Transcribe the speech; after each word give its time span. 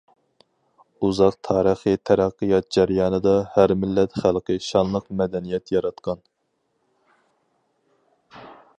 ئۇزاق 1.07 1.35
تارىخىي 1.47 1.99
تەرەققىيات 2.09 2.71
جەريانىدا 2.79 3.35
ھەر 3.57 3.75
مىللەت 3.83 4.17
خەلقى 4.23 4.57
شانلىق 4.71 5.09
مەدەنىيەت 5.23 5.77
ياراتقان. 5.77 6.27